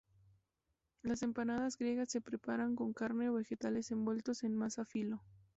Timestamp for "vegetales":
3.35-3.91